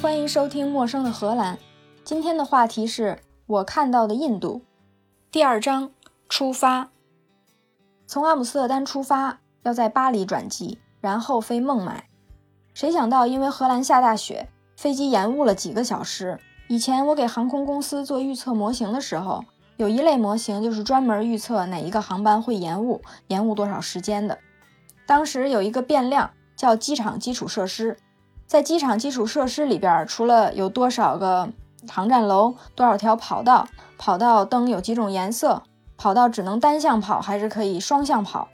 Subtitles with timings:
[0.00, 1.56] 欢迎收听《陌生的荷兰》。
[2.04, 4.62] 今天的话题是我看到的印度。
[5.30, 5.90] 第二章，
[6.26, 6.88] 出发。
[8.06, 12.08] 从阿姆斯特丹出发，要在巴黎转机，然后飞孟买。
[12.72, 16.40] 谁想到，因为荷兰下大雪，飞机延误了几个小时。
[16.68, 19.44] 以前我给航空公司做预测模型的时候，
[19.76, 24.38] 有一类模型就是专门预测哪一个航班会延误，延误多少时间的。
[25.04, 27.98] 当时有一个变量叫机场基础设施。
[28.50, 31.50] 在机场基础设施里边，除了有多少个
[31.88, 35.62] 航站楼、多少条跑道、跑道灯有几种颜色、
[35.96, 38.48] 跑道只能单向跑还是可以双向跑，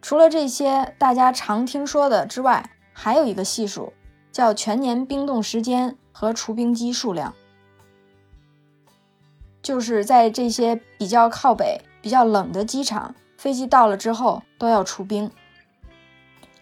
[0.00, 3.92] 除了这些大家常听说的之外，还有一个系数
[4.30, 7.34] 叫全年冰冻时间和除冰机数量，
[9.60, 15.28] 就是在这些比较靠北、比较冷的机场，飞机到了之后都要除冰。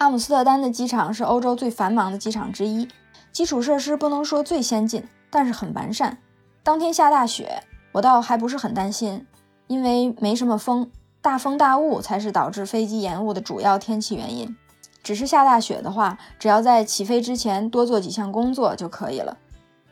[0.00, 2.88] 阿姆斯特丹的机场是欧洲最繁忙的机场之一，
[3.32, 6.16] 基础设施不能说最先进，但是很完善。
[6.62, 9.26] 当天下大雪，我倒还不是很担心，
[9.66, 14.56] 因为没什么风，大风大雾才是导致飞机延误的主要天气原因。
[15.02, 19.36] 只是下大雪的话，只要在起飞之前多做几项工作就可以了。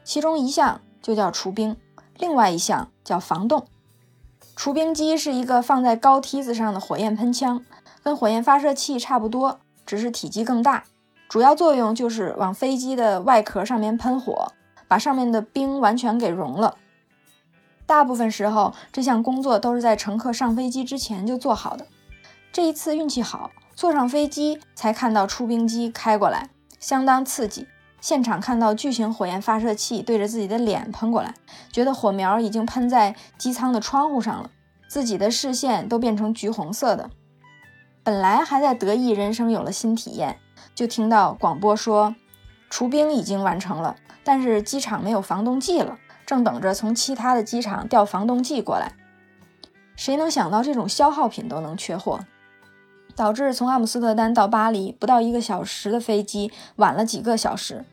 [0.05, 1.77] 其中一项就叫除冰，
[2.17, 3.67] 另外一项叫防冻。
[4.57, 7.63] 除冰机是一个放在高梯子上的火焰喷枪，
[8.03, 9.61] 跟火焰发射器差不多。
[9.89, 10.85] 只是体积更大，
[11.31, 14.53] 主要作用就是往飞机的外壳上面喷火，
[14.87, 16.77] 把上面的冰完全给融了。
[17.87, 21.87] 大部分时候，这项工作都是在乘客上飞机之前就做好的。
[22.53, 27.67] 这一次运气好，坐上飞机才看到出冰机开过来，相当刺激。
[28.03, 31.33] 现场看到巨型火焰发射器对着自己的脸喷过来，
[31.73, 34.51] 觉得火苗已经喷在机舱的窗户上了，
[34.87, 37.09] 自己的视线都变成橘红色的。
[38.09, 40.41] 本来还在得意人生有了新体验，
[40.75, 42.15] 就听到广播说，
[42.71, 48.95] 除冰已经完成了，但是机场没有防冻剂了，正等着从其他的机场调防冻剂过来。
[49.95, 52.21] 谁能想到这种消耗品都能缺货，
[53.15, 57.85] 导致从阿姆斯特丹到巴黎不到一个小时的飞机晚了几个小时，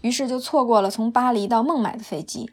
[0.00, 2.50] 于是就错过了从巴黎到孟买的飞机。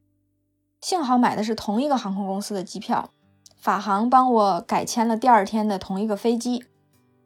[0.81, 3.11] 幸好买的是同一个航空公司的机票，
[3.57, 6.65] 法航帮我改签了第二天的同一个飞机。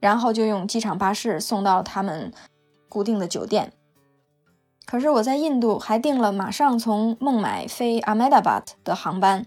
[0.04, 2.34] 然后就用机场巴士送到他们
[2.90, 3.72] 固定的酒店。
[4.86, 9.46] 可是我在印度还订了马上从孟买飞阿迈达巴德的航班。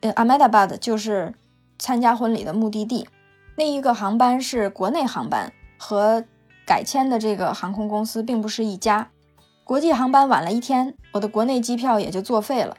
[0.00, 1.34] 呃，阿迈达巴德就是
[1.78, 3.06] 参加婚礼的目的地。
[3.54, 6.24] 那一个航班是国内航班，和
[6.66, 9.08] 改签的这个航空公司并不是一家。
[9.62, 12.76] 国际航班晚了一天，我的国内机票也就作废了。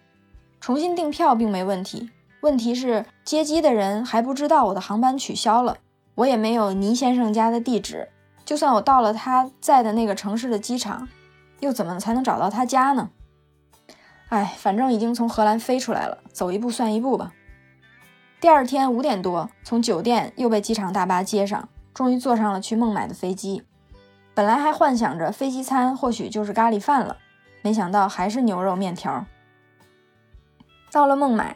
[0.59, 2.09] 重新订票并没问题，
[2.41, 5.77] 问题是接机的人还不知道我的航班取消了。
[6.19, 8.09] 我也没有倪先生家的地址，
[8.43, 11.07] 就算我到了他在的那个城市的机场，
[11.61, 13.09] 又怎么才能找到他家呢？
[14.27, 17.31] 哎，反正已经从荷兰飞出来了，走一步算一步吧。
[18.41, 23.63] 第二天五点多，从酒店又被机场大巴接上，终于坐上了去孟买的飞机。
[24.33, 27.15] 本来还幻想着飞机餐或许就是咖喱饭了，
[27.61, 29.25] 没想到还是牛肉面条。
[30.91, 31.55] 到了孟买，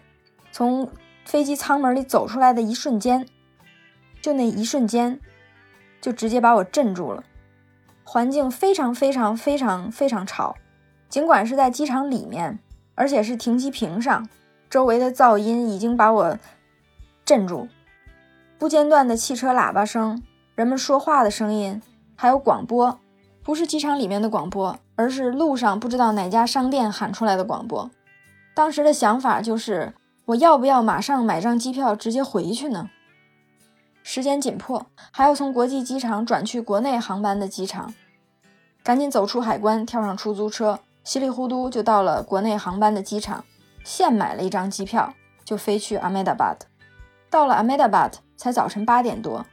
[0.53, 0.89] 从
[1.25, 3.27] 飞机舱门里走出来的一瞬间。
[4.23, 5.19] 就那一瞬间，
[5.99, 7.25] 就直接把我镇住了。
[8.05, 10.55] 环境非常非常非常非常吵，
[11.09, 12.57] 尽管是在机场里面，
[12.95, 14.25] 而且是停机坪上，
[14.69, 16.37] 周围的噪音已经把我
[17.25, 17.67] 镇住。
[18.57, 20.23] 不间断的汽车喇叭声、
[20.55, 21.81] 人们说话的声音，
[22.15, 22.97] 还有广播，
[23.43, 27.91] 不是机场里面的广播，而是路上不知道哪家商店喊出来的广播。
[28.53, 29.93] 当时的想法就是，
[30.27, 32.89] 我要不要马上买张机票直接回去呢？
[34.03, 37.93] 时间紧迫，还要从国际机场转去国内航班的机场，
[38.83, 43.45] 赶紧走出海关，跳上出租车，稀里糊涂就到了国内航班的机场，
[43.83, 45.13] 现买了一张机票，
[45.45, 46.65] 就飞去阿 d 达巴德。
[47.29, 49.45] 到了阿 d 达巴德才早晨八点多，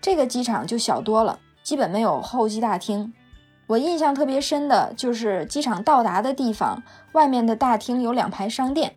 [0.00, 3.14] 这个机场就小多了，基本没有候机大厅。
[3.68, 6.82] 我印象特别深的就是机场到达的地方，
[7.12, 8.96] 外面的大厅有两排商店。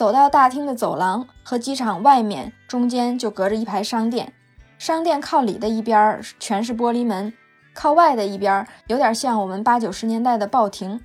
[0.00, 4.32] 走到大厅的走廊和机场外面中间就隔着一排商店，
[4.78, 7.34] 商店靠里的一边全是玻璃门，
[7.74, 11.02] 靠外的一边有点像我们八九十年代的报亭，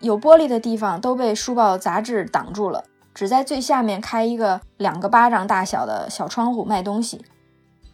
[0.00, 2.82] 有玻璃的地方都被书报杂志挡住了，
[3.14, 7.24] 只在最下面开一个两个巴掌大小的小窗户卖东西。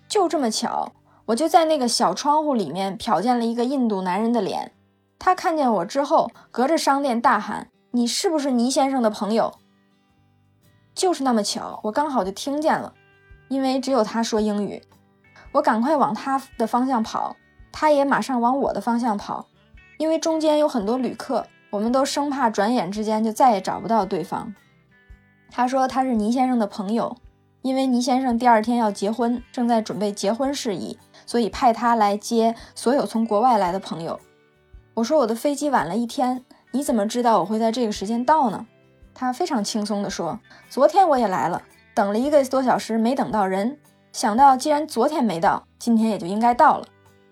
[0.09, 0.93] 就这么巧，
[1.27, 4.73] 我就在那个小窗户里面瞟见了一个印度男人的脸，
[5.19, 9.53] 他看见我之后，隔着商店大喊：“你是不是倪先生的朋友？”
[10.95, 12.93] 就是那么巧，我刚好就听见了，
[13.49, 14.83] 因为只有他说英语。
[15.53, 17.37] 我赶快往他的方向跑，
[17.71, 19.47] 他也马上往我的方向跑。
[19.99, 24.55] 因为中间有很多旅客，我们都生怕转眼之间就再也找不到对方。
[25.51, 27.17] 他说他是倪先生的朋友，
[27.61, 34.19] 因为倪先生第二天要结婚，正在准备结婚事宜，所以派他来接所有从国外来的朋友。
[34.95, 38.67] 我说我的飞机晚了一天，你怎么知道我会在这个时间到呢？
[39.15, 41.63] 他非常轻松地说：“昨天我也来了，
[41.95, 43.79] 等了一个多小时没等到人，
[44.13, 46.87] 想到既然昨天没到，今天也就应该到了。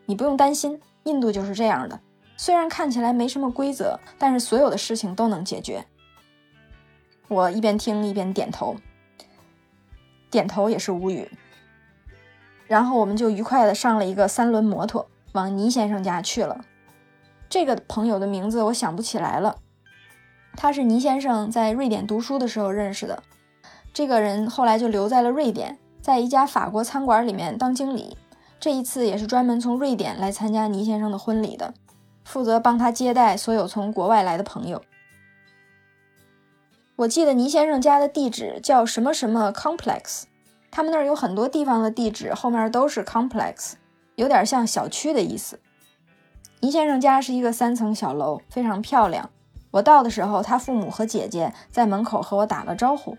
[0.06, 2.00] 你不用担心，印度就是这样的，
[2.37, 5.85] 虽然看起来没什么规则，但是所有的事情都能解决。”
[7.29, 8.75] 我一边听一边点头，
[10.31, 11.31] 点头也是无语。
[12.67, 16.65] 然后我们就愉快的上了一个三轮摩托，往倪先生家去了。
[17.49, 19.56] 这个朋友的名字我想不起来了，
[20.56, 23.23] 他是倪先生在瑞典读书的时候认识的。
[23.93, 28.17] 这个人后来就留在了瑞典，在一家法国餐馆里面当经理。
[28.58, 31.73] 这一次也是专门从瑞典来参加倪先生的婚礼的，
[32.25, 34.82] 负责帮他接待所有从国外来的朋友。
[36.96, 40.25] 我记得倪先生家的地址叫什么什么 complex，
[40.70, 43.73] 他们那儿有很多地方的地址后面都是 complex，
[44.17, 45.58] 有点像小区的意思。
[46.61, 49.31] 倪先生家是一个三层小楼，非常漂亮。
[49.72, 53.17] 我到的时候，他父母和姐姐在门口和我打了招呼。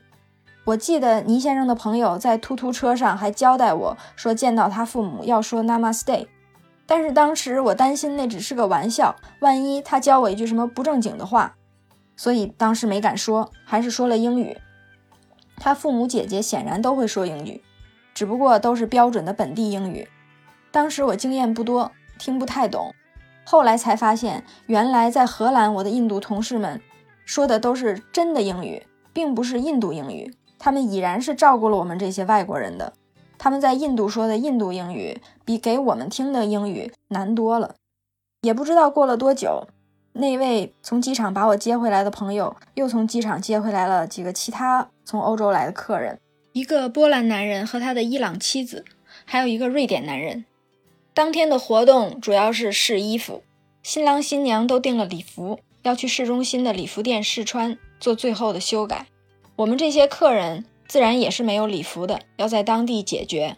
[0.65, 6.27] 我记得倪先生的朋友在突突车上还交代我说，见到他父母要说 Namaste，
[6.85, 11.55] 但是当时我担心那只是个玩笑，万一他教我一句什么不正经的话。
[12.15, 14.57] 所以当时没敢说，还是说了英语。
[15.57, 17.63] 他父母姐姐显然都会说英语，
[18.13, 20.07] 只不过都是标准的本地英语。
[20.69, 22.93] 当时我经验不多，听不太懂。
[23.43, 26.81] 后来才发现，原来在荷兰，我的印度同事们
[27.25, 30.33] 说的都是真的英语，并不是印度英语。
[30.57, 32.93] 他们已然是照顾了我们这些外国人的。
[33.37, 37.75] 他们在印度说的印度英语，比给我们听的英语难多了。
[38.41, 39.67] 也不知道过了多久。
[40.13, 46.19] 那位从机场把我接回来的朋友，又从机场接回来了几个其他从欧洲来的客人，
[46.51, 48.85] 一个波兰男人和他的伊朗妻子，
[49.25, 50.45] 还有一个瑞典男人。
[51.13, 53.43] 当天的活动主要是试衣服，
[53.83, 59.07] 新郎新娘都订了礼服，要去市中心的礼服店试穿，做最后的修改。
[59.57, 63.57] 我们这些客人自然也是没有礼服的，要在当地解决。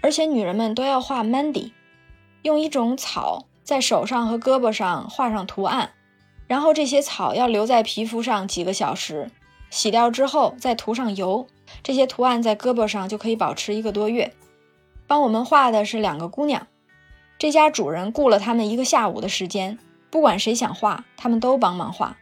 [0.00, 1.72] 而且女人们都要画 Mandy，
[2.42, 3.46] 用一种草。
[3.62, 5.92] 在手上和胳膊上画上图案，
[6.48, 9.30] 然后这些草要留在皮肤上几个小时，
[9.70, 11.46] 洗掉之后再涂上油，
[11.80, 14.34] 这些图案在胳膊上就可以保持一个多月。
[15.10, 16.68] 帮我们画的是两个姑娘，
[17.36, 19.76] 这家主人雇了他们一个下午的时间，
[20.08, 22.16] 不管谁想画，他们都帮忙画。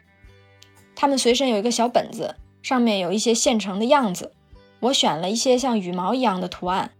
[0.96, 4.32] 他们随身有一个小本子，上面有一些现成的样子。
[4.81, 6.93] 我选了一些像羽毛一样的图案，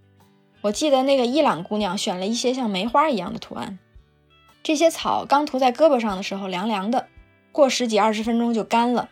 [0.61, 3.79] 我记得那个伊朗姑娘选了一些像梅花一样的图案。
[4.62, 7.06] 这些草刚涂在胳膊上的时候凉凉的，
[7.50, 9.08] 过十几二十分钟就干了。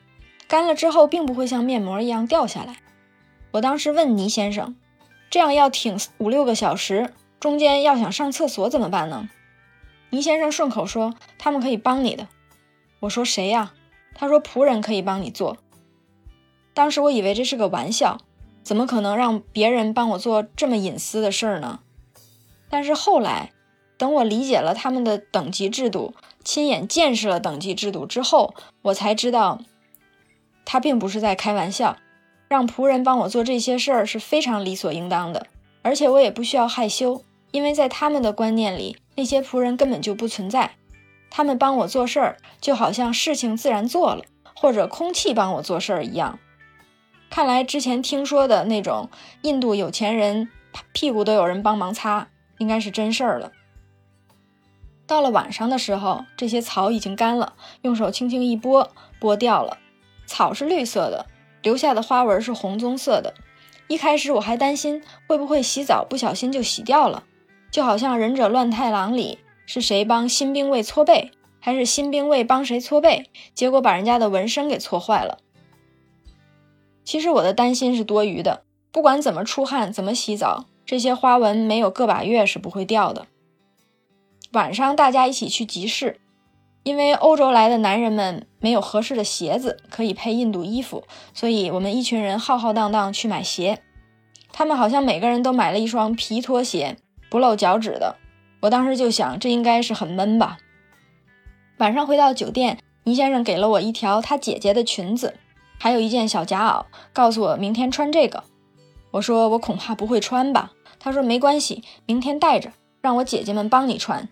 [0.46, 2.76] 干了之后并不会像面膜一样掉下来。
[3.52, 4.76] 我当时问倪先生
[5.36, 9.28] ：“这样要挺五六个小时，中间要想上厕所怎么办呢？”
[10.08, 12.26] 倪先生顺口说：“他们可以帮你的。”
[13.00, 13.74] 我说：“谁呀？”
[14.16, 15.58] 他说：“仆人可以帮你做。”
[16.72, 18.16] 当时我以为这是个玩笑，
[18.62, 21.80] 怎么可能让别人帮我做这么隐私的事儿呢？
[22.70, 23.52] 但是后来。
[23.98, 26.14] 等我理解了他们的等级制度，
[26.44, 29.60] 亲眼见识了等级制度之后，我才知道，
[30.66, 31.96] 他并不是在开玩笑。
[32.48, 35.46] 让仆人帮我做这些事儿是非常理所应当的，
[35.82, 40.72] 而且我也不需要害羞，因为在他们的观念里，那些仆人根本就不存在。
[41.30, 44.24] 他们帮我做事儿，就好像事情自然做了，
[44.54, 46.38] 或者空气帮我做事儿一样。
[47.28, 49.10] 看来之前听说的那种
[49.42, 50.48] 印度有钱人
[50.92, 53.52] 屁股都有人帮忙擦，应该是真事儿了。
[55.06, 59.78] 到了晚上的时候，这些草已经干了，用手轻轻一拨，拨掉了。
[60.26, 61.26] 草是绿色的，
[61.66, 63.34] 留下的花纹是红棕色的。
[63.88, 67.24] 一开始我还担心会不会洗澡不小心就洗掉了，
[67.72, 75.38] 就好像《忍者乱太郎》里是谁帮新兵卫搓背，还是新兵卫帮谁搓背，结果把人家的纹身给搓坏了。
[77.04, 83.26] 其实我的担心是多余的，不管怎么出汗，怎么洗澡，这些花纹没有个把月是不会掉的。
[84.52, 86.20] 晚上大家一起去集市，
[86.86, 91.02] 因为欧洲来的男人们没有合适的鞋子可以配印度衣服，
[91.34, 93.82] 所以我们一群人浩浩荡荡去买鞋。
[94.52, 96.96] 他们好像每个人都买了一双皮拖鞋，
[97.28, 98.14] 不露脚趾的。
[98.60, 100.58] 我当时就想，这应该是很闷吧。
[101.78, 105.34] 晚上回到酒店，倪先生给了我一条他姐姐的裙子，
[105.80, 108.44] 还有一件小夹袄，告诉我明天穿这个。
[109.10, 110.70] 我说我恐怕不会穿吧。
[111.00, 114.28] 他说没关系，明天带着，让我姐姐们帮你穿。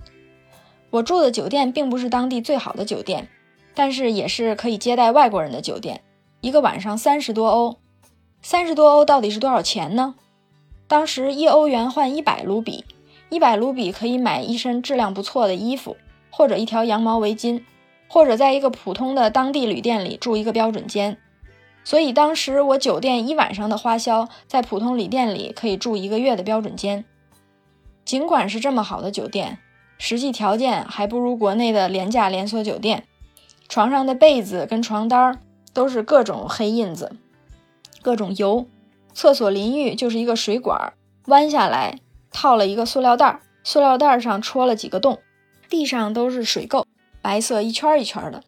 [0.94, 3.28] 我住的酒店并不是当地最好的酒店，
[3.74, 6.02] 但是也是可以接待外国人的酒店，
[6.40, 7.78] 一个晚上三十多欧。
[8.42, 10.14] 三十多欧到底是多少钱呢？
[10.86, 12.84] 当时一欧元换一百卢比，
[13.28, 15.96] 一百卢比可以买一身质量不错的衣服，
[16.30, 17.64] 或者一条羊毛围巾，
[18.06, 21.18] 或者在一个普通的当地旅店里住一个标准间。
[21.82, 27.04] 所以当时我酒店一晚上的花销，在普通旅店里可以住一个月的标准间。
[28.04, 29.58] 尽管是这么好的酒店，
[29.98, 33.04] 实际条件还不如国内的廉价连锁酒店。
[33.68, 35.40] 床上的被子跟床单
[35.72, 37.16] 都是各种黑印子，
[38.02, 38.66] 各种油。
[39.14, 40.92] 厕所淋浴就是一个水管，
[41.26, 45.20] 弯下来套了一个塑料袋，塑料袋上戳了几个洞，
[45.68, 46.84] 地上都是水垢，
[47.22, 48.42] 白色一圈一圈的，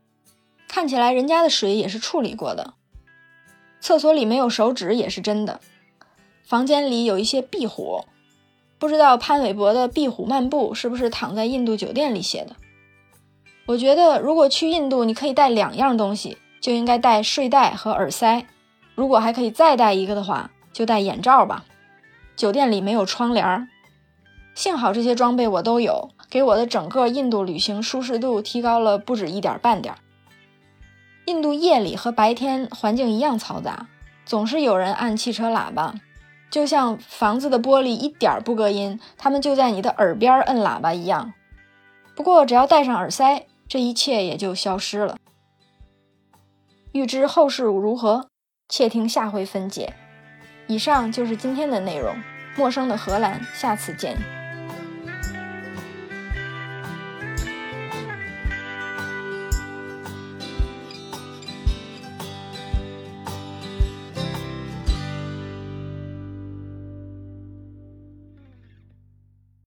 [0.69, 2.75] 看起来人家的水也是处理过的。
[3.81, 5.61] 厕所里没有手纸也是真的。
[6.45, 8.05] 房间里有一些壁虎，
[8.79, 12.57] 不知道潘玮柏的《壁虎漫步》是不是躺在印度酒店里写的？
[13.67, 18.47] 我觉得如果去印度，你可以带两样东西，就应该带睡袋和耳塞。
[18.95, 21.65] 如果还可以再带一个的话，就戴眼罩吧。
[22.37, 23.69] 酒店里没有窗帘儿，
[24.55, 29.95] 幸好这些装备我都有，给我的整个印度旅行舒适度提高了不止一点半点。
[31.25, 33.89] 印度夜里和白天环境一样嘈杂，
[34.25, 35.95] 总是有人按汽车喇叭，
[36.51, 41.33] 就像房子的玻璃一点不隔音，他们就在你的耳边摁喇叭一样。
[42.15, 45.17] 不过只要戴上耳塞，这一切也就消失了。
[46.93, 48.29] 欲知后事如何，
[48.69, 49.93] 且听下回分解。
[50.67, 52.15] 以上就是今天的内容。
[52.57, 54.17] 陌生的荷兰，下次见。